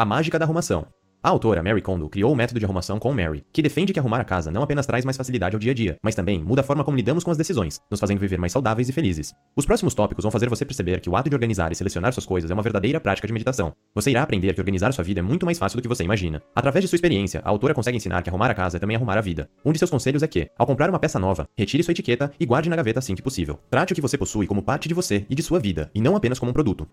A 0.00 0.04
mágica 0.06 0.38
da 0.38 0.46
arrumação. 0.46 0.86
A 1.22 1.28
autora 1.28 1.62
Mary 1.62 1.82
Kondo 1.82 2.08
criou 2.08 2.32
o 2.32 2.34
método 2.34 2.58
de 2.58 2.64
arrumação 2.64 2.98
com 2.98 3.12
Mary, 3.12 3.44
que 3.52 3.60
defende 3.60 3.92
que 3.92 3.98
arrumar 3.98 4.18
a 4.18 4.24
casa 4.24 4.50
não 4.50 4.62
apenas 4.62 4.86
traz 4.86 5.04
mais 5.04 5.14
facilidade 5.14 5.54
ao 5.54 5.60
dia 5.60 5.72
a 5.72 5.74
dia, 5.74 5.98
mas 6.02 6.14
também 6.14 6.42
muda 6.42 6.62
a 6.62 6.64
forma 6.64 6.82
como 6.82 6.96
lidamos 6.96 7.22
com 7.22 7.30
as 7.30 7.36
decisões, 7.36 7.78
nos 7.90 8.00
fazendo 8.00 8.18
viver 8.18 8.38
mais 8.38 8.50
saudáveis 8.50 8.88
e 8.88 8.94
felizes. 8.94 9.34
Os 9.54 9.66
próximos 9.66 9.92
tópicos 9.92 10.22
vão 10.22 10.30
fazer 10.30 10.48
você 10.48 10.64
perceber 10.64 11.00
que 11.00 11.10
o 11.10 11.16
ato 11.16 11.28
de 11.28 11.36
organizar 11.36 11.70
e 11.70 11.74
selecionar 11.74 12.14
suas 12.14 12.24
coisas 12.24 12.50
é 12.50 12.54
uma 12.54 12.62
verdadeira 12.62 12.98
prática 12.98 13.26
de 13.26 13.32
meditação. 13.34 13.74
Você 13.94 14.10
irá 14.10 14.22
aprender 14.22 14.54
que 14.54 14.60
organizar 14.62 14.90
sua 14.94 15.04
vida 15.04 15.20
é 15.20 15.22
muito 15.22 15.44
mais 15.44 15.58
fácil 15.58 15.76
do 15.76 15.82
que 15.82 15.88
você 15.88 16.02
imagina. 16.02 16.40
Através 16.54 16.82
de 16.82 16.88
sua 16.88 16.96
experiência, 16.96 17.42
a 17.44 17.50
autora 17.50 17.74
consegue 17.74 17.98
ensinar 17.98 18.22
que 18.22 18.30
arrumar 18.30 18.50
a 18.50 18.54
casa 18.54 18.78
é 18.78 18.80
também 18.80 18.96
arrumar 18.96 19.18
a 19.18 19.20
vida. 19.20 19.50
Um 19.62 19.72
de 19.72 19.78
seus 19.78 19.90
conselhos 19.90 20.22
é 20.22 20.26
que, 20.26 20.48
ao 20.56 20.66
comprar 20.66 20.88
uma 20.88 20.98
peça 20.98 21.18
nova, 21.18 21.46
retire 21.54 21.82
sua 21.82 21.92
etiqueta 21.92 22.32
e 22.40 22.46
guarde 22.46 22.70
na 22.70 22.76
gaveta 22.76 23.00
assim 23.00 23.14
que 23.14 23.20
possível. 23.20 23.60
Trate 23.68 23.92
o 23.92 23.94
que 23.94 24.00
você 24.00 24.16
possui 24.16 24.46
como 24.46 24.62
parte 24.62 24.88
de 24.88 24.94
você 24.94 25.26
e 25.28 25.34
de 25.34 25.42
sua 25.42 25.58
vida, 25.58 25.90
e 25.94 26.00
não 26.00 26.16
apenas 26.16 26.38
como 26.38 26.48
um 26.48 26.54
produto. 26.54 26.88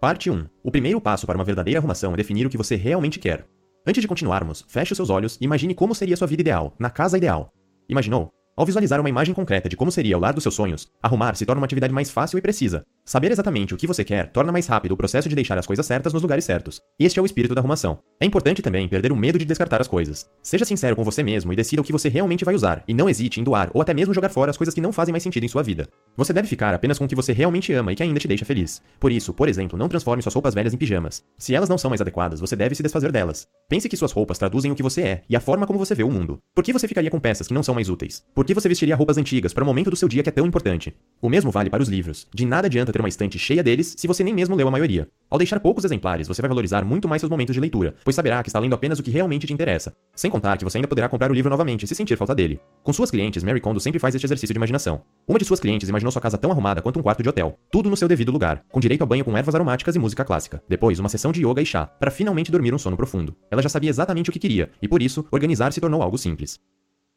Parte 0.00 0.30
1. 0.30 0.46
O 0.64 0.70
primeiro 0.70 0.98
passo 0.98 1.26
para 1.26 1.36
uma 1.36 1.44
verdadeira 1.44 1.78
arrumação 1.78 2.14
é 2.14 2.16
definir 2.16 2.46
o 2.46 2.48
que 2.48 2.56
você 2.56 2.74
realmente 2.74 3.18
quer. 3.18 3.46
Antes 3.86 4.00
de 4.00 4.08
continuarmos, 4.08 4.64
feche 4.66 4.94
os 4.94 4.96
seus 4.96 5.10
olhos 5.10 5.36
e 5.38 5.44
imagine 5.44 5.74
como 5.74 5.94
seria 5.94 6.16
sua 6.16 6.26
vida 6.26 6.40
ideal, 6.40 6.74
na 6.78 6.88
casa 6.88 7.18
ideal. 7.18 7.52
Imaginou? 7.86 8.30
Ao 8.56 8.64
visualizar 8.64 8.98
uma 8.98 9.10
imagem 9.10 9.34
concreta 9.34 9.68
de 9.68 9.76
como 9.76 9.92
seria 9.92 10.16
o 10.16 10.20
lar 10.20 10.32
dos 10.32 10.42
seus 10.42 10.54
sonhos, 10.54 10.90
arrumar 11.02 11.34
se 11.34 11.44
torna 11.44 11.60
uma 11.60 11.66
atividade 11.66 11.92
mais 11.92 12.10
fácil 12.10 12.38
e 12.38 12.40
precisa. 12.42 12.82
Saber 13.10 13.32
exatamente 13.32 13.74
o 13.74 13.76
que 13.76 13.88
você 13.88 14.04
quer 14.04 14.30
torna 14.30 14.52
mais 14.52 14.68
rápido 14.68 14.92
o 14.92 14.96
processo 14.96 15.28
de 15.28 15.34
deixar 15.34 15.58
as 15.58 15.66
coisas 15.66 15.84
certas 15.84 16.12
nos 16.12 16.22
lugares 16.22 16.44
certos. 16.44 16.80
Este 16.96 17.18
é 17.18 17.22
o 17.22 17.26
espírito 17.26 17.56
da 17.56 17.60
arrumação. 17.60 17.98
É 18.20 18.24
importante 18.24 18.62
também 18.62 18.86
perder 18.86 19.10
o 19.10 19.16
medo 19.16 19.36
de 19.36 19.44
descartar 19.44 19.80
as 19.80 19.88
coisas. 19.88 20.30
Seja 20.40 20.64
sincero 20.64 20.94
com 20.94 21.02
você 21.02 21.20
mesmo 21.20 21.52
e 21.52 21.56
decida 21.56 21.82
o 21.82 21.84
que 21.84 21.90
você 21.90 22.08
realmente 22.08 22.44
vai 22.44 22.54
usar, 22.54 22.84
e 22.86 22.94
não 22.94 23.10
hesite 23.10 23.40
em 23.40 23.42
doar 23.42 23.68
ou 23.74 23.82
até 23.82 23.92
mesmo 23.92 24.14
jogar 24.14 24.28
fora 24.28 24.52
as 24.52 24.56
coisas 24.56 24.72
que 24.72 24.80
não 24.80 24.92
fazem 24.92 25.10
mais 25.10 25.24
sentido 25.24 25.42
em 25.42 25.48
sua 25.48 25.60
vida. 25.60 25.88
Você 26.16 26.32
deve 26.32 26.46
ficar 26.46 26.72
apenas 26.72 27.00
com 27.00 27.04
o 27.04 27.08
que 27.08 27.16
você 27.16 27.32
realmente 27.32 27.72
ama 27.72 27.92
e 27.92 27.96
que 27.96 28.02
ainda 28.04 28.20
te 28.20 28.28
deixa 28.28 28.44
feliz. 28.44 28.80
Por 29.00 29.10
isso, 29.10 29.34
por 29.34 29.48
exemplo, 29.48 29.76
não 29.76 29.88
transforme 29.88 30.22
suas 30.22 30.34
roupas 30.36 30.54
velhas 30.54 30.72
em 30.72 30.76
pijamas. 30.76 31.24
Se 31.36 31.52
elas 31.52 31.68
não 31.68 31.78
são 31.78 31.88
mais 31.88 32.00
adequadas, 32.00 32.38
você 32.38 32.54
deve 32.54 32.76
se 32.76 32.82
desfazer 32.84 33.10
delas. 33.10 33.44
Pense 33.68 33.88
que 33.88 33.96
suas 33.96 34.12
roupas 34.12 34.38
traduzem 34.38 34.70
o 34.70 34.76
que 34.76 34.84
você 34.84 35.02
é 35.02 35.22
e 35.28 35.34
a 35.34 35.40
forma 35.40 35.66
como 35.66 35.80
você 35.80 35.96
vê 35.96 36.04
o 36.04 36.10
mundo. 36.12 36.38
Por 36.54 36.62
que 36.62 36.72
você 36.72 36.86
ficaria 36.86 37.10
com 37.10 37.18
peças 37.18 37.48
que 37.48 37.54
não 37.54 37.64
são 37.64 37.74
mais 37.74 37.88
úteis? 37.88 38.22
Por 38.32 38.44
que 38.44 38.54
você 38.54 38.68
vestiria 38.68 38.94
roupas 38.94 39.18
antigas 39.18 39.52
para 39.52 39.64
o 39.64 39.66
momento 39.66 39.90
do 39.90 39.96
seu 39.96 40.08
dia 40.08 40.22
que 40.22 40.28
é 40.28 40.32
tão 40.32 40.46
importante? 40.46 40.94
O 41.22 41.28
mesmo 41.28 41.50
vale 41.50 41.68
para 41.68 41.82
os 41.82 41.88
livros. 41.88 42.26
De 42.32 42.46
nada 42.46 42.66
adianta 42.66 42.90
ter 42.90 42.98
uma 42.98 43.08
estante 43.08 43.38
cheia 43.38 43.62
deles 43.62 43.94
se 43.98 44.06
você 44.06 44.24
nem 44.24 44.32
mesmo 44.32 44.56
leu 44.56 44.66
a 44.66 44.70
maioria. 44.70 45.06
Ao 45.28 45.36
deixar 45.36 45.60
poucos 45.60 45.84
exemplares, 45.84 46.26
você 46.26 46.40
vai 46.40 46.48
valorizar 46.48 46.82
muito 46.82 47.06
mais 47.06 47.20
seus 47.20 47.28
momentos 47.28 47.52
de 47.52 47.60
leitura, 47.60 47.94
pois 48.02 48.16
saberá 48.16 48.42
que 48.42 48.48
está 48.48 48.58
lendo 48.58 48.74
apenas 48.74 48.98
o 48.98 49.02
que 49.02 49.10
realmente 49.10 49.46
te 49.46 49.52
interessa. 49.52 49.94
Sem 50.14 50.30
contar 50.30 50.56
que 50.56 50.64
você 50.64 50.78
ainda 50.78 50.88
poderá 50.88 51.10
comprar 51.10 51.30
o 51.30 51.34
livro 51.34 51.50
novamente 51.50 51.86
se 51.86 51.94
sentir 51.94 52.16
falta 52.16 52.34
dele. 52.34 52.58
Com 52.82 52.90
suas 52.90 53.10
clientes, 53.10 53.44
Mary 53.44 53.60
Kondo 53.60 53.78
sempre 53.80 54.00
faz 54.00 54.14
este 54.14 54.26
exercício 54.26 54.54
de 54.54 54.58
imaginação. 54.58 55.02
Uma 55.28 55.38
de 55.38 55.44
suas 55.44 55.60
clientes 55.60 55.90
imaginou 55.90 56.10
sua 56.10 56.22
casa 56.22 56.38
tão 56.38 56.50
arrumada 56.50 56.80
quanto 56.80 56.98
um 56.98 57.02
quarto 57.02 57.22
de 57.22 57.28
hotel, 57.28 57.58
tudo 57.70 57.90
no 57.90 57.96
seu 57.98 58.08
devido 58.08 58.32
lugar, 58.32 58.64
com 58.72 58.80
direito 58.80 59.02
a 59.02 59.06
banho 59.06 59.24
com 59.24 59.36
ervas 59.36 59.54
aromáticas 59.54 59.94
e 59.94 59.98
música 59.98 60.24
clássica. 60.24 60.62
Depois, 60.66 60.98
uma 60.98 61.10
sessão 61.10 61.32
de 61.32 61.46
yoga 61.46 61.60
e 61.60 61.66
chá, 61.66 61.84
para 61.84 62.10
finalmente 62.10 62.50
dormir 62.50 62.72
um 62.72 62.78
sono 62.78 62.96
profundo. 62.96 63.36
Ela 63.50 63.60
já 63.60 63.68
sabia 63.68 63.90
exatamente 63.90 64.30
o 64.30 64.32
que 64.32 64.38
queria, 64.38 64.70
e 64.80 64.88
por 64.88 65.02
isso, 65.02 65.26
organizar 65.30 65.70
se 65.70 65.82
tornou 65.82 66.02
algo 66.02 66.16
simples. 66.16 66.58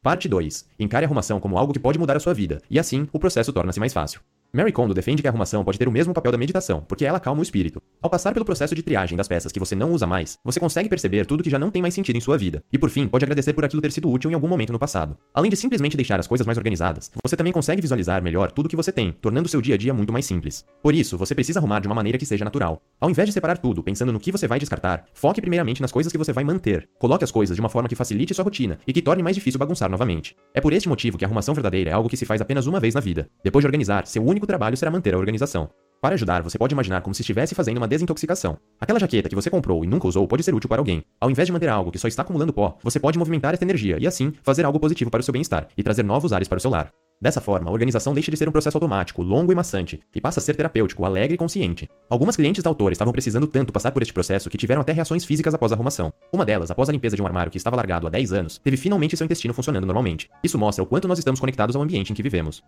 Parte 0.04 0.28
2. 0.28 0.66
Encare 0.78 1.06
a 1.06 1.08
arrumação 1.08 1.40
como 1.40 1.56
algo 1.56 1.72
que 1.72 1.78
pode 1.78 1.98
mudar 1.98 2.14
a 2.14 2.20
sua 2.20 2.34
vida, 2.34 2.60
e 2.70 2.78
assim, 2.78 3.08
o 3.10 3.18
processo 3.18 3.54
torna-se 3.54 3.80
mais 3.80 3.94
fácil. 3.94 4.20
Mary 4.56 4.70
Kondo 4.70 4.94
defende 4.94 5.20
que 5.20 5.26
a 5.26 5.32
arrumação 5.32 5.64
pode 5.64 5.76
ter 5.76 5.88
o 5.88 5.90
mesmo 5.90 6.14
papel 6.14 6.30
da 6.30 6.38
meditação, 6.38 6.80
porque 6.86 7.04
ela 7.04 7.18
calma 7.18 7.40
o 7.40 7.42
espírito. 7.42 7.82
Ao 8.00 8.08
passar 8.08 8.32
pelo 8.32 8.44
processo 8.44 8.72
de 8.72 8.84
triagem 8.84 9.16
das 9.16 9.26
peças 9.26 9.50
que 9.50 9.58
você 9.58 9.74
não 9.74 9.90
usa 9.90 10.06
mais, 10.06 10.38
você 10.44 10.60
consegue 10.60 10.88
perceber 10.88 11.26
tudo 11.26 11.42
que 11.42 11.50
já 11.50 11.58
não 11.58 11.72
tem 11.72 11.82
mais 11.82 11.92
sentido 11.92 12.14
em 12.14 12.20
sua 12.20 12.38
vida, 12.38 12.62
e 12.72 12.78
por 12.78 12.88
fim, 12.88 13.08
pode 13.08 13.24
agradecer 13.24 13.52
por 13.52 13.64
aquilo 13.64 13.82
ter 13.82 13.90
sido 13.90 14.08
útil 14.08 14.30
em 14.30 14.34
algum 14.34 14.46
momento 14.46 14.72
no 14.72 14.78
passado. 14.78 15.16
Além 15.34 15.50
de 15.50 15.56
simplesmente 15.56 15.96
deixar 15.96 16.20
as 16.20 16.28
coisas 16.28 16.46
mais 16.46 16.56
organizadas, 16.56 17.10
você 17.20 17.36
também 17.36 17.52
consegue 17.52 17.82
visualizar 17.82 18.22
melhor 18.22 18.52
tudo 18.52 18.68
que 18.68 18.76
você 18.76 18.92
tem, 18.92 19.10
tornando 19.20 19.48
seu 19.48 19.60
dia 19.60 19.74
a 19.74 19.78
dia 19.78 19.92
muito 19.92 20.12
mais 20.12 20.24
simples. 20.24 20.64
Por 20.80 20.94
isso, 20.94 21.18
você 21.18 21.34
precisa 21.34 21.58
arrumar 21.58 21.80
de 21.80 21.88
uma 21.88 21.94
maneira 21.96 22.16
que 22.16 22.24
seja 22.24 22.44
natural. 22.44 22.80
Ao 23.00 23.10
invés 23.10 23.28
de 23.28 23.32
separar 23.32 23.58
tudo, 23.58 23.82
pensando 23.82 24.12
no 24.12 24.20
que 24.20 24.30
você 24.30 24.46
vai 24.46 24.60
descartar, 24.60 25.04
foque 25.14 25.40
primeiramente 25.40 25.82
nas 25.82 25.90
coisas 25.90 26.12
que 26.12 26.18
você 26.18 26.32
vai 26.32 26.44
manter. 26.44 26.88
Coloque 27.00 27.24
as 27.24 27.32
coisas 27.32 27.56
de 27.56 27.60
uma 27.60 27.68
forma 27.68 27.88
que 27.88 27.96
facilite 27.96 28.32
sua 28.32 28.44
rotina 28.44 28.78
e 28.86 28.92
que 28.92 29.02
torne 29.02 29.20
mais 29.20 29.34
difícil 29.34 29.58
bagunçar 29.58 29.90
novamente. 29.90 30.36
É 30.54 30.60
por 30.60 30.72
este 30.72 30.88
motivo 30.88 31.18
que 31.18 31.24
a 31.24 31.26
arrumação 31.26 31.54
verdadeira 31.54 31.90
é 31.90 31.92
algo 31.92 32.08
que 32.08 32.16
se 32.16 32.24
faz 32.24 32.40
apenas 32.40 32.68
uma 32.68 32.78
vez 32.78 32.94
na 32.94 33.00
vida. 33.00 33.28
Depois 33.42 33.64
de 33.64 33.66
organizar, 33.66 34.06
seu 34.06 34.24
único 34.24 34.43
trabalho 34.46 34.76
será 34.76 34.90
manter 34.90 35.14
a 35.14 35.18
organização. 35.18 35.68
Para 36.04 36.16
ajudar, 36.16 36.42
você 36.42 36.58
pode 36.58 36.74
imaginar 36.74 37.00
como 37.00 37.14
se 37.14 37.22
estivesse 37.22 37.54
fazendo 37.54 37.78
uma 37.78 37.88
desintoxicação. 37.88 38.58
Aquela 38.78 39.00
jaqueta 39.00 39.26
que 39.26 39.34
você 39.34 39.48
comprou 39.48 39.82
e 39.82 39.86
nunca 39.86 40.06
usou 40.06 40.28
pode 40.28 40.42
ser 40.42 40.54
útil 40.54 40.68
para 40.68 40.80
alguém. 40.80 41.02
Ao 41.18 41.30
invés 41.30 41.46
de 41.46 41.52
manter 41.52 41.68
algo 41.68 41.90
que 41.90 41.98
só 41.98 42.06
está 42.06 42.20
acumulando 42.20 42.52
pó, 42.52 42.76
você 42.82 43.00
pode 43.00 43.18
movimentar 43.18 43.54
essa 43.54 43.64
energia 43.64 43.96
e 43.98 44.06
assim 44.06 44.32
fazer 44.42 44.66
algo 44.66 44.78
positivo 44.78 45.10
para 45.10 45.20
o 45.20 45.22
seu 45.22 45.32
bem-estar 45.32 45.66
e 45.74 45.82
trazer 45.82 46.02
novos 46.02 46.32
ares 46.34 46.46
para 46.46 46.58
o 46.58 46.60
seu 46.60 46.70
lar. 46.70 46.92
Dessa 47.18 47.40
forma, 47.40 47.70
a 47.70 47.72
organização 47.72 48.12
deixa 48.12 48.30
de 48.30 48.36
ser 48.36 48.46
um 48.46 48.52
processo 48.52 48.76
automático, 48.76 49.22
longo 49.22 49.50
e 49.50 49.54
maçante, 49.54 49.98
e 50.14 50.20
passa 50.20 50.40
a 50.40 50.42
ser 50.42 50.54
terapêutico, 50.54 51.06
alegre 51.06 51.36
e 51.36 51.38
consciente. 51.38 51.88
Algumas 52.10 52.36
clientes 52.36 52.62
da 52.62 52.68
autora 52.68 52.92
estavam 52.92 53.12
precisando 53.12 53.46
tanto 53.46 53.72
passar 53.72 53.92
por 53.92 54.02
este 54.02 54.12
processo 54.12 54.50
que 54.50 54.58
tiveram 54.58 54.82
até 54.82 54.92
reações 54.92 55.24
físicas 55.24 55.54
após 55.54 55.72
a 55.72 55.74
arrumação. 55.74 56.12
Uma 56.30 56.44
delas, 56.44 56.70
após 56.70 56.90
a 56.90 56.92
limpeza 56.92 57.16
de 57.16 57.22
um 57.22 57.26
armário 57.26 57.50
que 57.50 57.56
estava 57.56 57.76
largado 57.76 58.06
há 58.06 58.10
10 58.10 58.32
anos, 58.34 58.58
teve 58.58 58.76
finalmente 58.76 59.16
seu 59.16 59.24
intestino 59.24 59.54
funcionando 59.54 59.86
normalmente. 59.86 60.28
Isso 60.42 60.58
mostra 60.58 60.84
o 60.84 60.86
quanto 60.86 61.08
nós 61.08 61.18
estamos 61.18 61.40
conectados 61.40 61.74
ao 61.74 61.80
ambiente 61.80 62.12
em 62.12 62.14
que 62.14 62.22
vivemos. 62.22 62.62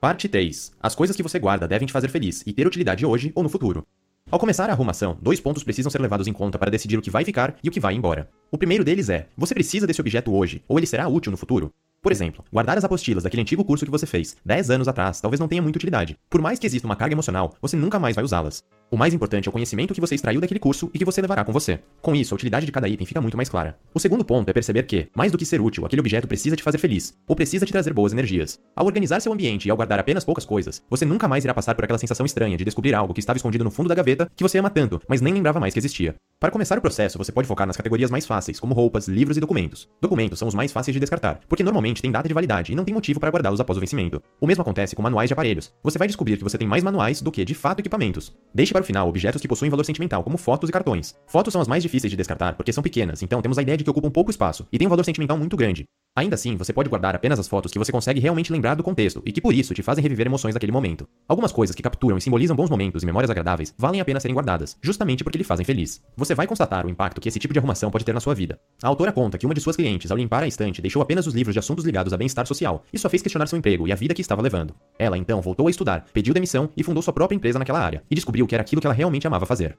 Parte 0.00 0.28
3. 0.28 0.72
As 0.80 0.94
coisas 0.94 1.16
que 1.16 1.22
você 1.22 1.38
guarda 1.38 1.66
devem 1.66 1.86
te 1.86 1.92
fazer 1.92 2.08
feliz 2.08 2.42
e 2.46 2.52
ter 2.52 2.66
utilidade 2.66 3.06
hoje 3.06 3.32
ou 3.34 3.42
no 3.42 3.48
futuro. 3.48 3.86
Ao 4.30 4.38
começar 4.38 4.68
a 4.68 4.72
arrumação, 4.72 5.16
dois 5.20 5.40
pontos 5.40 5.62
precisam 5.62 5.90
ser 5.90 6.00
levados 6.00 6.26
em 6.26 6.32
conta 6.32 6.58
para 6.58 6.70
decidir 6.70 6.98
o 6.98 7.02
que 7.02 7.10
vai 7.10 7.24
ficar 7.24 7.56
e 7.62 7.68
o 7.68 7.72
que 7.72 7.80
vai 7.80 7.94
embora. 7.94 8.28
O 8.50 8.58
primeiro 8.58 8.84
deles 8.84 9.08
é: 9.08 9.28
você 9.36 9.54
precisa 9.54 9.86
desse 9.86 10.00
objeto 10.00 10.34
hoje, 10.34 10.62
ou 10.68 10.78
ele 10.78 10.86
será 10.86 11.08
útil 11.08 11.30
no 11.30 11.36
futuro? 11.36 11.72
Por 12.02 12.12
exemplo, 12.12 12.44
guardar 12.52 12.76
as 12.76 12.84
apostilas 12.84 13.24
daquele 13.24 13.40
antigo 13.40 13.64
curso 13.64 13.86
que 13.86 13.90
você 13.90 14.04
fez 14.04 14.36
10 14.44 14.68
anos 14.70 14.88
atrás 14.88 15.22
talvez 15.22 15.40
não 15.40 15.48
tenha 15.48 15.62
muita 15.62 15.78
utilidade. 15.78 16.18
Por 16.28 16.42
mais 16.42 16.58
que 16.58 16.66
exista 16.66 16.86
uma 16.86 16.96
carga 16.96 17.14
emocional, 17.14 17.54
você 17.62 17.76
nunca 17.76 17.98
mais 17.98 18.14
vai 18.14 18.22
usá-las. 18.22 18.62
O 18.94 18.96
mais 18.96 19.12
importante 19.12 19.48
é 19.48 19.50
o 19.50 19.52
conhecimento 19.52 19.92
que 19.92 20.00
você 20.00 20.14
extraiu 20.14 20.40
daquele 20.40 20.60
curso 20.60 20.88
e 20.94 20.98
que 21.00 21.04
você 21.04 21.20
levará 21.20 21.44
com 21.44 21.50
você. 21.50 21.80
Com 22.00 22.14
isso, 22.14 22.32
a 22.32 22.36
utilidade 22.36 22.64
de 22.64 22.70
cada 22.70 22.88
item 22.88 23.04
fica 23.04 23.20
muito 23.20 23.36
mais 23.36 23.48
clara. 23.48 23.76
O 23.92 23.98
segundo 23.98 24.24
ponto 24.24 24.48
é 24.48 24.52
perceber 24.52 24.84
que, 24.84 25.08
mais 25.16 25.32
do 25.32 25.36
que 25.36 25.44
ser 25.44 25.60
útil, 25.60 25.84
aquele 25.84 25.98
objeto 25.98 26.28
precisa 26.28 26.54
te 26.54 26.62
fazer 26.62 26.78
feliz, 26.78 27.12
ou 27.26 27.34
precisa 27.34 27.66
te 27.66 27.72
trazer 27.72 27.92
boas 27.92 28.12
energias. 28.12 28.60
Ao 28.76 28.86
organizar 28.86 29.18
seu 29.18 29.32
ambiente 29.32 29.66
e 29.66 29.70
ao 29.72 29.76
guardar 29.76 29.98
apenas 29.98 30.24
poucas 30.24 30.44
coisas, 30.44 30.80
você 30.88 31.04
nunca 31.04 31.26
mais 31.26 31.42
irá 31.42 31.52
passar 31.52 31.74
por 31.74 31.82
aquela 31.82 31.98
sensação 31.98 32.24
estranha 32.24 32.56
de 32.56 32.64
descobrir 32.64 32.94
algo 32.94 33.12
que 33.12 33.18
estava 33.18 33.36
escondido 33.36 33.64
no 33.64 33.70
fundo 33.72 33.88
da 33.88 33.96
gaveta 33.96 34.30
que 34.36 34.44
você 34.44 34.58
ama 34.58 34.70
tanto, 34.70 35.02
mas 35.08 35.20
nem 35.20 35.34
lembrava 35.34 35.58
mais 35.58 35.74
que 35.74 35.80
existia. 35.80 36.14
Para 36.38 36.50
começar 36.50 36.76
o 36.76 36.80
processo, 36.80 37.16
você 37.16 37.32
pode 37.32 37.48
focar 37.48 37.66
nas 37.66 37.76
categorias 37.76 38.10
mais 38.10 38.26
fáceis, 38.26 38.60
como 38.60 38.74
roupas, 38.74 39.08
livros 39.08 39.36
e 39.36 39.40
documentos. 39.40 39.88
Documentos 40.00 40.38
são 40.38 40.46
os 40.46 40.54
mais 40.54 40.70
fáceis 40.70 40.92
de 40.94 41.00
descartar, 41.00 41.40
porque 41.48 41.62
normalmente 41.64 42.02
têm 42.02 42.12
data 42.12 42.28
de 42.28 42.34
validade 42.34 42.70
e 42.70 42.74
não 42.74 42.84
tem 42.84 42.92
motivo 42.92 43.18
para 43.18 43.30
guardá-los 43.30 43.60
após 43.60 43.78
o 43.78 43.80
vencimento. 43.80 44.22
O 44.40 44.46
mesmo 44.46 44.60
acontece 44.60 44.94
com 44.94 45.00
manuais 45.00 45.28
de 45.28 45.32
aparelhos. 45.32 45.72
Você 45.82 45.98
vai 45.98 46.06
descobrir 46.06 46.36
que 46.36 46.44
você 46.44 46.58
tem 46.58 46.68
mais 46.68 46.84
manuais 46.84 47.22
do 47.22 47.32
que, 47.32 47.44
de 47.46 47.54
fato, 47.54 47.80
equipamentos. 47.80 48.30
Deixe 48.52 48.74
para 48.74 48.83
o 48.84 48.86
final 48.86 49.08
objetos 49.08 49.42
que 49.42 49.48
possuem 49.48 49.70
valor 49.70 49.84
sentimental, 49.84 50.22
como 50.22 50.36
fotos 50.36 50.68
e 50.68 50.72
cartões. 50.72 51.14
Fotos 51.26 51.52
são 51.52 51.60
as 51.60 51.66
mais 51.66 51.82
difíceis 51.82 52.10
de 52.10 52.16
descartar 52.16 52.54
porque 52.54 52.72
são 52.72 52.82
pequenas, 52.82 53.22
então 53.22 53.42
temos 53.42 53.58
a 53.58 53.62
ideia 53.62 53.76
de 53.76 53.82
que 53.82 53.90
ocupam 53.90 54.10
pouco 54.10 54.30
espaço 54.30 54.66
e 54.70 54.78
têm 54.78 54.86
um 54.86 54.90
valor 54.90 55.04
sentimental 55.04 55.36
muito 55.36 55.56
grande. 55.56 55.84
Ainda 56.16 56.36
assim, 56.36 56.56
você 56.56 56.72
pode 56.72 56.88
guardar 56.88 57.16
apenas 57.16 57.40
as 57.40 57.48
fotos 57.48 57.72
que 57.72 57.78
você 57.78 57.90
consegue 57.90 58.20
realmente 58.20 58.52
lembrar 58.52 58.76
do 58.76 58.84
contexto 58.84 59.20
e 59.26 59.32
que 59.32 59.40
por 59.40 59.52
isso 59.52 59.74
te 59.74 59.82
fazem 59.82 60.00
reviver 60.00 60.26
emoções 60.26 60.54
daquele 60.54 60.70
momento. 60.70 61.08
Algumas 61.26 61.50
coisas 61.50 61.74
que 61.74 61.82
capturam 61.82 62.16
e 62.16 62.20
simbolizam 62.20 62.54
bons 62.54 62.70
momentos 62.70 63.02
e 63.02 63.06
memórias 63.06 63.30
agradáveis 63.30 63.74
valem 63.76 64.00
a 64.00 64.04
pena 64.04 64.20
serem 64.20 64.32
guardadas, 64.32 64.76
justamente 64.80 65.24
porque 65.24 65.36
lhe 65.36 65.42
fazem 65.42 65.66
feliz. 65.66 66.00
Você 66.16 66.32
vai 66.32 66.46
constatar 66.46 66.86
o 66.86 66.88
impacto 66.88 67.20
que 67.20 67.28
esse 67.28 67.40
tipo 67.40 67.52
de 67.52 67.58
arrumação 67.58 67.90
pode 67.90 68.04
ter 68.04 68.12
na 68.12 68.20
sua 68.20 68.32
vida. 68.32 68.60
A 68.80 68.86
autora 68.86 69.10
conta 69.10 69.36
que 69.36 69.44
uma 69.44 69.54
de 69.54 69.60
suas 69.60 69.74
clientes, 69.74 70.08
ao 70.08 70.16
limpar 70.16 70.44
a 70.44 70.46
estante, 70.46 70.80
deixou 70.80 71.02
apenas 71.02 71.26
os 71.26 71.34
livros 71.34 71.52
de 71.52 71.58
assuntos 71.58 71.84
ligados 71.84 72.12
a 72.12 72.16
bem-estar 72.16 72.46
social. 72.46 72.84
Isso 72.92 73.08
a 73.08 73.10
fez 73.10 73.20
questionar 73.20 73.48
seu 73.48 73.58
emprego 73.58 73.88
e 73.88 73.92
a 73.92 73.96
vida 73.96 74.14
que 74.14 74.20
estava 74.20 74.40
levando. 74.40 74.72
Ela 74.96 75.18
então 75.18 75.42
voltou 75.42 75.66
a 75.66 75.70
estudar, 75.70 76.04
pediu 76.12 76.32
demissão 76.32 76.70
e 76.76 76.84
fundou 76.84 77.02
sua 77.02 77.12
própria 77.12 77.34
empresa 77.34 77.58
naquela 77.58 77.80
área, 77.80 78.04
e 78.08 78.14
descobriu 78.14 78.46
que 78.46 78.54
era 78.54 78.62
aquilo 78.62 78.80
que 78.80 78.86
ela 78.86 78.94
realmente 78.94 79.26
amava 79.26 79.46
fazer. 79.46 79.76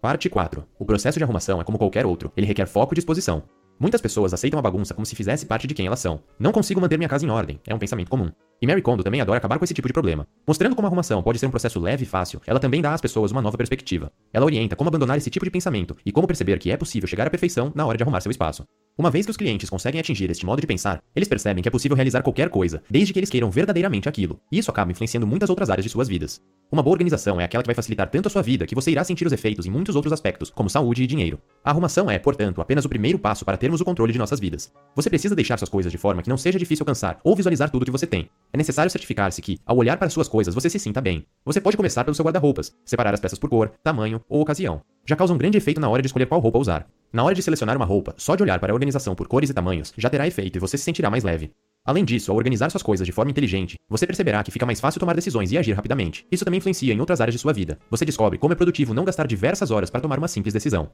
Parte 0.00 0.30
4. 0.30 0.64
O 0.78 0.84
processo 0.84 1.18
de 1.18 1.24
arrumação 1.24 1.60
é 1.60 1.64
como 1.64 1.76
qualquer 1.76 2.06
outro, 2.06 2.32
ele 2.36 2.46
requer 2.46 2.66
foco 2.66 2.94
e 2.94 2.96
disposição. 2.96 3.42
Muitas 3.78 4.00
pessoas 4.00 4.32
aceitam 4.32 4.58
a 4.58 4.62
bagunça 4.62 4.94
como 4.94 5.04
se 5.04 5.14
fizesse 5.14 5.44
parte 5.44 5.66
de 5.66 5.74
quem 5.74 5.86
elas 5.86 6.00
são. 6.00 6.20
Não 6.38 6.50
consigo 6.50 6.80
manter 6.80 6.96
minha 6.96 7.08
casa 7.08 7.26
em 7.26 7.30
ordem, 7.30 7.60
é 7.66 7.74
um 7.74 7.78
pensamento 7.78 8.08
comum. 8.08 8.30
E 8.60 8.66
Mary 8.66 8.80
Kondo 8.80 9.04
também 9.04 9.20
adora 9.20 9.36
acabar 9.36 9.58
com 9.58 9.64
esse 9.64 9.74
tipo 9.74 9.86
de 9.86 9.92
problema. 9.92 10.26
Mostrando 10.46 10.74
como 10.74 10.86
a 10.86 10.88
arrumação 10.88 11.22
pode 11.22 11.38
ser 11.38 11.46
um 11.46 11.50
processo 11.50 11.78
leve 11.78 12.04
e 12.04 12.06
fácil, 12.06 12.40
ela 12.46 12.58
também 12.58 12.80
dá 12.80 12.94
às 12.94 13.02
pessoas 13.02 13.32
uma 13.32 13.42
nova 13.42 13.58
perspectiva. 13.58 14.10
Ela 14.32 14.46
orienta 14.46 14.74
como 14.76 14.88
abandonar 14.88 15.18
esse 15.18 15.28
tipo 15.28 15.44
de 15.44 15.50
pensamento 15.50 15.94
e 16.06 16.10
como 16.10 16.26
perceber 16.26 16.58
que 16.58 16.70
é 16.70 16.76
possível 16.76 17.06
chegar 17.06 17.26
à 17.26 17.30
perfeição 17.30 17.70
na 17.74 17.84
hora 17.84 17.98
de 17.98 18.02
arrumar 18.02 18.22
seu 18.22 18.30
espaço. 18.30 18.64
Uma 18.98 19.10
vez 19.10 19.26
que 19.26 19.30
os 19.30 19.36
clientes 19.36 19.68
conseguem 19.68 20.00
atingir 20.00 20.30
este 20.30 20.46
modo 20.46 20.58
de 20.58 20.66
pensar, 20.66 21.02
eles 21.14 21.28
percebem 21.28 21.62
que 21.62 21.68
é 21.68 21.70
possível 21.70 21.94
realizar 21.94 22.22
qualquer 22.22 22.48
coisa, 22.48 22.82
desde 22.88 23.12
que 23.12 23.18
eles 23.18 23.28
queiram 23.28 23.50
verdadeiramente 23.50 24.08
aquilo. 24.08 24.40
E 24.50 24.56
isso 24.58 24.70
acaba 24.70 24.90
influenciando 24.90 25.26
muitas 25.26 25.50
outras 25.50 25.68
áreas 25.68 25.84
de 25.84 25.90
suas 25.90 26.08
vidas. 26.08 26.40
Uma 26.72 26.82
boa 26.82 26.94
organização 26.94 27.38
é 27.38 27.44
aquela 27.44 27.62
que 27.62 27.68
vai 27.68 27.74
facilitar 27.74 28.08
tanto 28.08 28.28
a 28.28 28.30
sua 28.30 28.40
vida 28.40 28.66
que 28.66 28.74
você 28.74 28.90
irá 28.90 29.04
sentir 29.04 29.26
os 29.26 29.34
efeitos 29.34 29.66
em 29.66 29.70
muitos 29.70 29.96
outros 29.96 30.14
aspectos, 30.14 30.48
como 30.48 30.70
saúde 30.70 31.02
e 31.02 31.06
dinheiro. 31.06 31.38
A 31.62 31.70
arrumação 31.72 32.10
é, 32.10 32.18
portanto, 32.18 32.58
apenas 32.62 32.86
o 32.86 32.88
primeiro 32.88 33.18
passo 33.18 33.44
para 33.44 33.58
termos 33.58 33.82
o 33.82 33.84
controle 33.84 34.14
de 34.14 34.18
nossas 34.18 34.40
vidas. 34.40 34.72
Você 34.94 35.10
precisa 35.10 35.36
deixar 35.36 35.58
suas 35.58 35.68
coisas 35.68 35.92
de 35.92 35.98
forma 35.98 36.22
que 36.22 36.30
não 36.30 36.38
seja 36.38 36.58
difícil 36.58 36.82
alcançar 36.82 37.20
ou 37.22 37.36
visualizar 37.36 37.70
tudo 37.70 37.84
que 37.84 37.92
você 37.92 38.06
tem. 38.06 38.30
É 38.50 38.56
necessário 38.56 38.90
certificar-se 38.90 39.42
que, 39.42 39.58
ao 39.66 39.76
olhar 39.76 39.98
para 39.98 40.08
suas 40.08 40.26
coisas, 40.26 40.54
você 40.54 40.70
se 40.70 40.78
sinta 40.78 41.02
bem. 41.02 41.26
Você 41.44 41.60
pode 41.60 41.76
começar 41.76 42.02
pelo 42.02 42.14
seu 42.14 42.24
guarda-roupas, 42.24 42.72
separar 42.82 43.12
as 43.12 43.20
peças 43.20 43.38
por 43.38 43.50
cor, 43.50 43.72
tamanho 43.84 44.22
ou 44.26 44.40
ocasião. 44.40 44.80
Já 45.08 45.14
causa 45.14 45.32
um 45.32 45.38
grande 45.38 45.56
efeito 45.56 45.80
na 45.80 45.88
hora 45.88 46.02
de 46.02 46.06
escolher 46.06 46.26
qual 46.26 46.40
roupa 46.40 46.58
usar. 46.58 46.88
Na 47.12 47.22
hora 47.22 47.34
de 47.34 47.42
selecionar 47.42 47.76
uma 47.76 47.84
roupa, 47.84 48.12
só 48.18 48.34
de 48.34 48.42
olhar 48.42 48.58
para 48.58 48.72
a 48.72 48.74
organização 48.74 49.14
por 49.14 49.28
cores 49.28 49.48
e 49.48 49.54
tamanhos 49.54 49.92
já 49.96 50.10
terá 50.10 50.26
efeito 50.26 50.56
e 50.56 50.60
você 50.60 50.76
se 50.76 50.82
sentirá 50.82 51.08
mais 51.08 51.22
leve. 51.22 51.52
Além 51.84 52.04
disso, 52.04 52.32
ao 52.32 52.36
organizar 52.36 52.68
suas 52.68 52.82
coisas 52.82 53.06
de 53.06 53.12
forma 53.12 53.30
inteligente, 53.30 53.76
você 53.88 54.04
perceberá 54.04 54.42
que 54.42 54.50
fica 54.50 54.66
mais 54.66 54.80
fácil 54.80 54.98
tomar 54.98 55.14
decisões 55.14 55.52
e 55.52 55.58
agir 55.58 55.72
rapidamente. 55.72 56.26
Isso 56.32 56.44
também 56.44 56.58
influencia 56.58 56.92
em 56.92 56.98
outras 56.98 57.20
áreas 57.20 57.34
de 57.34 57.38
sua 57.38 57.52
vida. 57.52 57.78
Você 57.88 58.04
descobre 58.04 58.36
como 58.36 58.52
é 58.52 58.56
produtivo 58.56 58.92
não 58.92 59.04
gastar 59.04 59.28
diversas 59.28 59.70
horas 59.70 59.88
para 59.88 60.00
tomar 60.00 60.18
uma 60.18 60.26
simples 60.26 60.52
decisão. 60.52 60.90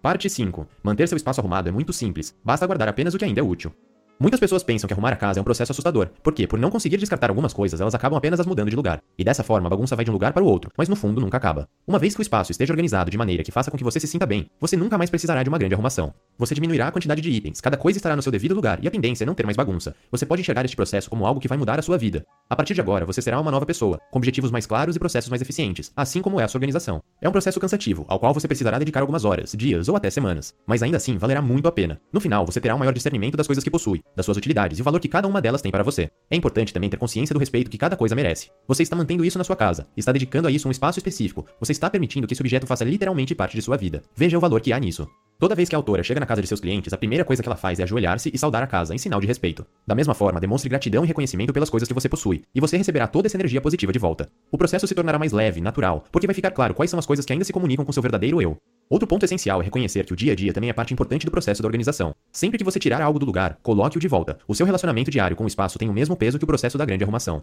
Parte 0.00 0.30
5. 0.30 0.66
Manter 0.82 1.06
seu 1.06 1.16
espaço 1.16 1.40
arrumado 1.40 1.68
é 1.68 1.72
muito 1.72 1.92
simples, 1.92 2.34
basta 2.42 2.66
guardar 2.66 2.88
apenas 2.88 3.12
o 3.12 3.18
que 3.18 3.24
ainda 3.26 3.40
é 3.40 3.44
útil. 3.44 3.70
Muitas 4.18 4.40
pessoas 4.40 4.62
pensam 4.62 4.88
que 4.88 4.94
arrumar 4.94 5.12
a 5.12 5.16
casa 5.16 5.38
é 5.38 5.42
um 5.42 5.44
processo 5.44 5.72
assustador, 5.72 6.08
porque, 6.22 6.46
por 6.46 6.58
não 6.58 6.70
conseguir 6.70 6.96
descartar 6.96 7.28
algumas 7.28 7.52
coisas, 7.52 7.82
elas 7.82 7.94
acabam 7.94 8.16
apenas 8.16 8.40
as 8.40 8.46
mudando 8.46 8.70
de 8.70 8.76
lugar. 8.76 9.02
E 9.18 9.22
dessa 9.22 9.42
forma, 9.42 9.66
a 9.66 9.70
bagunça 9.70 9.94
vai 9.94 10.06
de 10.06 10.10
um 10.10 10.14
lugar 10.14 10.32
para 10.32 10.42
o 10.42 10.46
outro, 10.46 10.70
mas 10.74 10.88
no 10.88 10.96
fundo 10.96 11.20
nunca 11.20 11.36
acaba. 11.36 11.68
Uma 11.86 11.98
vez 11.98 12.14
que 12.14 12.20
o 12.20 12.22
espaço 12.22 12.50
esteja 12.50 12.72
organizado 12.72 13.10
de 13.10 13.18
maneira 13.18 13.44
que 13.44 13.52
faça 13.52 13.70
com 13.70 13.76
que 13.76 13.84
você 13.84 14.00
se 14.00 14.06
sinta 14.06 14.24
bem, 14.24 14.50
você 14.58 14.74
nunca 14.74 14.96
mais 14.96 15.10
precisará 15.10 15.42
de 15.42 15.50
uma 15.50 15.58
grande 15.58 15.74
arrumação. 15.74 16.14
Você 16.38 16.54
diminuirá 16.54 16.88
a 16.88 16.92
quantidade 16.92 17.20
de 17.20 17.30
itens, 17.30 17.60
cada 17.60 17.76
coisa 17.76 17.98
estará 17.98 18.16
no 18.16 18.22
seu 18.22 18.32
devido 18.32 18.54
lugar 18.54 18.82
e 18.82 18.88
a 18.88 18.90
tendência 18.90 19.24
é 19.24 19.26
não 19.26 19.34
ter 19.34 19.44
mais 19.44 19.56
bagunça. 19.56 19.94
Você 20.10 20.24
pode 20.24 20.40
enxergar 20.40 20.64
este 20.64 20.76
processo 20.76 21.10
como 21.10 21.26
algo 21.26 21.38
que 21.38 21.48
vai 21.48 21.58
mudar 21.58 21.78
a 21.78 21.82
sua 21.82 21.98
vida. 21.98 22.24
A 22.48 22.56
partir 22.56 22.72
de 22.72 22.80
agora, 22.80 23.04
você 23.04 23.20
será 23.20 23.38
uma 23.38 23.50
nova 23.50 23.66
pessoa, 23.66 24.00
com 24.10 24.18
objetivos 24.18 24.50
mais 24.50 24.66
claros 24.66 24.96
e 24.96 24.98
processos 24.98 25.28
mais 25.28 25.42
eficientes, 25.42 25.92
assim 25.94 26.22
como 26.22 26.40
é 26.40 26.44
a 26.44 26.48
sua 26.48 26.56
organização. 26.56 27.02
É 27.20 27.28
um 27.28 27.32
processo 27.32 27.60
cansativo, 27.60 28.06
ao 28.08 28.18
qual 28.18 28.32
você 28.32 28.48
precisará 28.48 28.78
dedicar 28.78 29.00
algumas 29.00 29.26
horas, 29.26 29.52
dias 29.52 29.90
ou 29.90 29.96
até 29.96 30.08
semanas, 30.08 30.54
mas 30.66 30.82
ainda 30.82 30.96
assim 30.96 31.18
valerá 31.18 31.42
muito 31.42 31.68
a 31.68 31.72
pena. 31.72 32.00
No 32.10 32.20
final, 32.20 32.46
você 32.46 32.62
terá 32.62 32.74
um 32.74 32.78
maior 32.78 32.94
discernimento 32.94 33.36
das 33.36 33.46
coisas 33.46 33.62
que 33.62 33.70
possui, 33.70 34.02
das 34.14 34.24
suas 34.24 34.36
utilidades 34.36 34.78
e 34.78 34.82
valor 34.82 35.00
que 35.00 35.08
cada 35.08 35.26
uma 35.26 35.40
delas 35.40 35.62
tem 35.62 35.72
para 35.72 35.82
você. 35.82 36.10
É 36.30 36.36
importante 36.36 36.72
também 36.72 36.88
ter 36.90 36.96
consciência 36.96 37.34
do 37.34 37.38
respeito 37.38 37.70
que 37.70 37.78
cada 37.78 37.96
coisa 37.96 38.14
merece. 38.14 38.50
Você 38.68 38.82
está 38.82 38.94
mantendo 38.94 39.24
isso 39.24 39.38
na 39.38 39.44
sua 39.44 39.56
casa, 39.56 39.86
está 39.96 40.12
dedicando 40.12 40.48
a 40.48 40.50
isso 40.50 40.68
um 40.68 40.70
espaço 40.70 40.98
específico, 40.98 41.46
você 41.58 41.72
está 41.72 41.90
permitindo 41.90 42.26
que 42.26 42.34
esse 42.34 42.42
objeto 42.42 42.66
faça 42.66 42.84
literalmente 42.84 43.34
parte 43.34 43.56
de 43.56 43.62
sua 43.62 43.76
vida. 43.76 44.02
Veja 44.14 44.36
o 44.36 44.40
valor 44.40 44.60
que 44.60 44.72
há 44.72 44.78
nisso. 44.78 45.06
Toda 45.38 45.54
vez 45.54 45.68
que 45.68 45.74
a 45.74 45.78
autora 45.78 46.02
chega 46.02 46.18
na 46.18 46.24
casa 46.24 46.40
de 46.40 46.48
seus 46.48 46.60
clientes, 46.60 46.94
a 46.94 46.96
primeira 46.96 47.22
coisa 47.22 47.42
que 47.42 47.48
ela 47.48 47.56
faz 47.56 47.78
é 47.78 47.82
ajoelhar-se 47.82 48.30
e 48.32 48.38
saudar 48.38 48.62
a 48.62 48.66
casa 48.66 48.94
em 48.94 48.98
sinal 48.98 49.20
de 49.20 49.26
respeito. 49.26 49.66
Da 49.86 49.94
mesma 49.94 50.14
forma, 50.14 50.40
demonstre 50.40 50.70
gratidão 50.70 51.04
e 51.04 51.06
reconhecimento 51.06 51.52
pelas 51.52 51.68
coisas 51.68 51.86
que 51.86 51.92
você 51.92 52.08
possui, 52.08 52.42
e 52.54 52.60
você 52.60 52.78
receberá 52.78 53.06
toda 53.06 53.28
essa 53.28 53.36
energia 53.36 53.60
positiva 53.60 53.92
de 53.92 53.98
volta. 53.98 54.30
O 54.50 54.56
processo 54.56 54.86
se 54.86 54.94
tornará 54.94 55.18
mais 55.18 55.32
leve, 55.32 55.60
natural, 55.60 56.04
porque 56.10 56.26
vai 56.26 56.32
ficar 56.32 56.52
claro 56.52 56.72
quais 56.72 56.90
são 56.90 56.98
as 56.98 57.04
coisas 57.04 57.26
que 57.26 57.34
ainda 57.34 57.44
se 57.44 57.52
comunicam 57.52 57.84
com 57.84 57.92
seu 57.92 58.02
verdadeiro 58.02 58.40
eu. 58.40 58.56
Outro 58.88 59.06
ponto 59.08 59.24
essencial 59.24 59.60
é 59.60 59.64
reconhecer 59.64 60.06
que 60.06 60.12
o 60.12 60.16
dia 60.16 60.32
a 60.32 60.36
dia 60.36 60.52
também 60.52 60.70
é 60.70 60.72
parte 60.72 60.94
importante 60.94 61.26
do 61.26 61.32
processo 61.32 61.60
da 61.60 61.66
organização. 61.66 62.14
Sempre 62.30 62.56
que 62.56 62.64
você 62.64 62.78
tirar 62.78 63.02
algo 63.02 63.18
do 63.18 63.26
lugar, 63.26 63.58
coloque-o 63.60 64.00
de 64.00 64.06
volta. 64.06 64.38
O 64.46 64.54
seu 64.54 64.64
relacionamento 64.64 65.10
diário 65.10 65.36
com 65.36 65.42
o 65.42 65.48
espaço 65.48 65.78
tem 65.78 65.88
o 65.88 65.92
mesmo 65.92 66.16
peso 66.16 66.38
que 66.38 66.44
o 66.44 66.46
processo 66.46 66.78
da 66.78 66.84
grande 66.84 67.02
arrumação. 67.02 67.42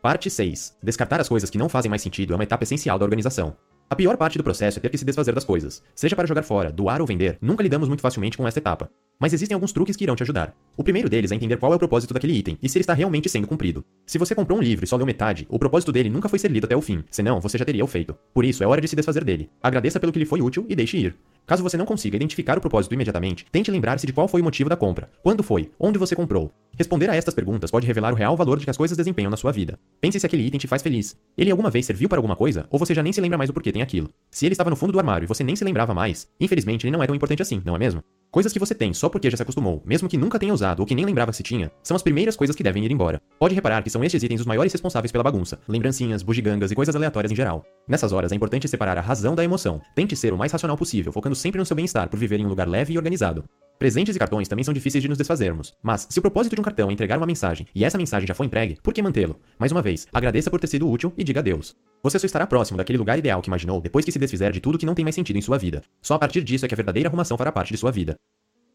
Parte 0.00 0.30
6. 0.30 0.78
Descartar 0.80 1.20
as 1.20 1.28
coisas 1.28 1.50
que 1.50 1.58
não 1.58 1.68
fazem 1.68 1.90
mais 1.90 2.02
sentido 2.02 2.32
é 2.32 2.36
uma 2.36 2.44
etapa 2.44 2.62
essencial 2.62 2.98
da 2.98 3.04
organização. 3.04 3.56
A 3.92 3.96
pior 3.96 4.16
parte 4.16 4.38
do 4.38 4.44
processo 4.44 4.78
é 4.78 4.80
ter 4.80 4.88
que 4.88 4.96
se 4.96 5.04
desfazer 5.04 5.34
das 5.34 5.42
coisas. 5.42 5.82
Seja 5.96 6.14
para 6.14 6.28
jogar 6.28 6.44
fora, 6.44 6.70
doar 6.70 7.00
ou 7.00 7.06
vender, 7.08 7.36
nunca 7.42 7.60
lidamos 7.60 7.88
muito 7.88 8.00
facilmente 8.00 8.36
com 8.36 8.46
esta 8.46 8.60
etapa. 8.60 8.88
Mas 9.18 9.32
existem 9.32 9.52
alguns 9.52 9.72
truques 9.72 9.96
que 9.96 10.04
irão 10.04 10.14
te 10.14 10.22
ajudar. 10.22 10.54
O 10.76 10.84
primeiro 10.84 11.10
deles 11.10 11.32
é 11.32 11.34
entender 11.34 11.56
qual 11.56 11.72
é 11.72 11.74
o 11.74 11.78
propósito 11.78 12.14
daquele 12.14 12.34
item 12.34 12.56
e 12.62 12.68
se 12.68 12.78
ele 12.78 12.84
está 12.84 12.94
realmente 12.94 13.28
sendo 13.28 13.48
cumprido. 13.48 13.84
Se 14.06 14.16
você 14.16 14.32
comprou 14.32 14.60
um 14.60 14.62
livro 14.62 14.84
e 14.84 14.86
só 14.88 14.94
leu 14.94 15.04
metade, 15.04 15.44
o 15.50 15.58
propósito 15.58 15.90
dele 15.90 16.08
nunca 16.08 16.28
foi 16.28 16.38
ser 16.38 16.52
lido 16.52 16.66
até 16.66 16.76
o 16.76 16.80
fim, 16.80 17.02
senão 17.10 17.40
você 17.40 17.58
já 17.58 17.64
teria 17.64 17.84
o 17.84 17.88
feito. 17.88 18.16
Por 18.32 18.44
isso, 18.44 18.62
é 18.62 18.66
hora 18.68 18.80
de 18.80 18.86
se 18.86 18.94
desfazer 18.94 19.24
dele. 19.24 19.50
Agradeça 19.60 19.98
pelo 19.98 20.12
que 20.12 20.20
lhe 20.20 20.24
foi 20.24 20.40
útil 20.40 20.64
e 20.68 20.76
deixe 20.76 20.96
ir. 20.96 21.16
Caso 21.44 21.64
você 21.64 21.76
não 21.76 21.84
consiga 21.84 22.14
identificar 22.14 22.56
o 22.56 22.60
propósito 22.60 22.94
imediatamente, 22.94 23.44
tente 23.50 23.72
lembrar-se 23.72 24.06
de 24.06 24.12
qual 24.12 24.28
foi 24.28 24.40
o 24.40 24.44
motivo 24.44 24.70
da 24.70 24.76
compra, 24.76 25.10
quando 25.20 25.42
foi, 25.42 25.68
onde 25.80 25.98
você 25.98 26.14
comprou. 26.14 26.52
Responder 26.76 27.10
a 27.10 27.16
estas 27.16 27.34
perguntas 27.34 27.70
pode 27.70 27.86
revelar 27.86 28.12
o 28.12 28.16
real 28.16 28.36
valor 28.36 28.58
de 28.58 28.64
que 28.64 28.70
as 28.70 28.76
coisas 28.76 28.96
desempenham 28.96 29.30
na 29.30 29.36
sua 29.36 29.52
vida. 29.52 29.78
Pense 30.00 30.18
se 30.18 30.26
aquele 30.26 30.46
item 30.46 30.58
te 30.58 30.66
faz 30.66 30.82
feliz. 30.82 31.16
Ele 31.36 31.50
alguma 31.50 31.70
vez 31.70 31.86
serviu 31.86 32.08
para 32.08 32.18
alguma 32.18 32.36
coisa, 32.36 32.66
ou 32.70 32.78
você 32.78 32.94
já 32.94 33.02
nem 33.02 33.12
se 33.12 33.20
lembra 33.20 33.36
mais 33.36 33.50
do 33.50 33.54
porquê 33.54 33.72
tem 33.72 33.82
aquilo. 33.82 34.08
Se 34.30 34.46
ele 34.46 34.54
estava 34.54 34.70
no 34.70 34.76
fundo 34.76 34.92
do 34.92 34.98
armário 34.98 35.24
e 35.24 35.28
você 35.28 35.44
nem 35.44 35.56
se 35.56 35.64
lembrava 35.64 35.92
mais, 35.92 36.28
infelizmente 36.40 36.86
ele 36.86 36.92
não 36.92 37.02
é 37.02 37.06
tão 37.06 37.14
importante 37.14 37.42
assim, 37.42 37.60
não 37.64 37.76
é 37.76 37.78
mesmo? 37.78 38.02
Coisas 38.30 38.52
que 38.52 38.60
você 38.60 38.76
tem 38.76 38.94
só 38.94 39.08
porque 39.08 39.28
já 39.28 39.36
se 39.36 39.42
acostumou, 39.42 39.82
mesmo 39.84 40.08
que 40.08 40.16
nunca 40.16 40.38
tenha 40.38 40.54
usado 40.54 40.80
ou 40.80 40.86
que 40.86 40.94
nem 40.94 41.04
lembrava 41.04 41.32
se 41.32 41.42
tinha, 41.42 41.70
são 41.82 41.96
as 41.96 42.02
primeiras 42.02 42.36
coisas 42.36 42.54
que 42.54 42.62
devem 42.62 42.84
ir 42.84 42.92
embora. 42.92 43.20
Pode 43.40 43.56
reparar 43.56 43.82
que 43.82 43.90
são 43.90 44.04
estes 44.04 44.22
itens 44.22 44.40
os 44.40 44.46
maiores 44.46 44.72
responsáveis 44.72 45.10
pela 45.10 45.24
bagunça, 45.24 45.58
lembrancinhas, 45.66 46.22
bugigangas 46.22 46.70
e 46.70 46.76
coisas 46.76 46.94
aleatórias 46.94 47.32
em 47.32 47.36
geral. 47.36 47.64
Nessas 47.88 48.12
horas 48.12 48.30
é 48.30 48.36
importante 48.36 48.68
separar 48.68 48.96
a 48.96 49.00
razão 49.00 49.34
da 49.34 49.42
emoção. 49.42 49.82
Tente 49.96 50.14
ser 50.14 50.32
o 50.32 50.38
mais 50.38 50.52
racional 50.52 50.76
possível, 50.76 51.12
focando 51.12 51.34
sempre 51.34 51.58
no 51.58 51.66
seu 51.66 51.74
bem-estar 51.74 52.08
por 52.08 52.20
viver 52.20 52.38
em 52.38 52.46
um 52.46 52.48
lugar 52.48 52.68
leve 52.68 52.94
e 52.94 52.96
organizado. 52.96 53.44
Presentes 53.80 54.14
e 54.14 54.18
cartões 54.18 54.46
também 54.46 54.62
são 54.62 54.74
difíceis 54.74 55.00
de 55.00 55.08
nos 55.08 55.16
desfazermos, 55.16 55.72
mas 55.82 56.06
se 56.10 56.18
o 56.18 56.22
propósito 56.22 56.54
de 56.54 56.59
um 56.60 56.62
cartão 56.62 56.90
é 56.90 56.92
entregar 56.92 57.16
uma 57.18 57.26
mensagem 57.26 57.66
e 57.74 57.84
essa 57.84 57.98
mensagem 57.98 58.26
já 58.26 58.34
foi 58.34 58.46
entregue, 58.46 58.78
por 58.82 58.94
que 58.94 59.02
mantê-lo? 59.02 59.40
Mais 59.58 59.72
uma 59.72 59.82
vez, 59.82 60.06
agradeça 60.12 60.50
por 60.50 60.60
ter 60.60 60.66
sido 60.66 60.88
útil 60.88 61.12
e 61.16 61.24
diga 61.24 61.40
adeus. 61.40 61.74
Você 62.02 62.18
só 62.18 62.26
estará 62.26 62.46
próximo 62.46 62.78
daquele 62.78 62.98
lugar 62.98 63.18
ideal 63.18 63.42
que 63.42 63.48
imaginou 63.48 63.80
depois 63.80 64.04
que 64.04 64.12
se 64.12 64.18
desfizer 64.18 64.52
de 64.52 64.60
tudo 64.60 64.78
que 64.78 64.86
não 64.86 64.94
tem 64.94 65.04
mais 65.04 65.14
sentido 65.14 65.36
em 65.36 65.42
sua 65.42 65.58
vida. 65.58 65.82
Só 66.00 66.14
a 66.14 66.18
partir 66.18 66.42
disso 66.42 66.64
é 66.64 66.68
que 66.68 66.74
a 66.74 66.76
verdadeira 66.76 67.08
arrumação 67.08 67.36
fará 67.36 67.50
parte 67.50 67.72
de 67.72 67.78
sua 67.78 67.90
vida. 67.90 68.16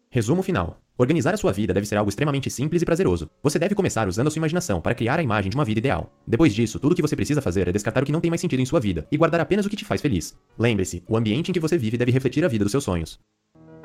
Resumo 0.09 0.41
final. 0.41 0.79
Organizar 0.97 1.33
a 1.33 1.37
sua 1.37 1.51
vida 1.51 1.73
deve 1.73 1.85
ser 1.85 1.97
algo 1.97 2.09
extremamente 2.09 2.49
simples 2.49 2.81
e 2.81 2.85
prazeroso. 2.85 3.29
Você 3.43 3.59
deve 3.59 3.75
começar 3.75 4.07
usando 4.07 4.27
a 4.27 4.31
sua 4.31 4.39
imaginação 4.39 4.79
para 4.79 4.95
criar 4.95 5.19
a 5.19 5.23
imagem 5.23 5.49
de 5.49 5.57
uma 5.57 5.65
vida 5.65 5.79
ideal. 5.79 6.13
Depois 6.25 6.55
disso, 6.55 6.79
tudo 6.79 6.93
o 6.93 6.95
que 6.95 7.01
você 7.01 7.15
precisa 7.15 7.41
fazer 7.41 7.67
é 7.67 7.71
descartar 7.71 8.03
o 8.03 8.05
que 8.05 8.11
não 8.11 8.21
tem 8.21 8.31
mais 8.31 8.39
sentido 8.39 8.61
em 8.61 8.65
sua 8.65 8.79
vida 8.79 9.05
e 9.11 9.17
guardar 9.17 9.41
apenas 9.41 9.65
o 9.65 9.69
que 9.69 9.75
te 9.75 9.83
faz 9.83 10.01
feliz. 10.01 10.33
Lembre-se, 10.57 11.03
o 11.07 11.17
ambiente 11.17 11.49
em 11.49 11.53
que 11.53 11.59
você 11.59 11.77
vive 11.77 11.97
deve 11.97 12.11
refletir 12.11 12.45
a 12.45 12.47
vida 12.47 12.63
dos 12.63 12.71
seus 12.71 12.83
sonhos. 12.83 13.19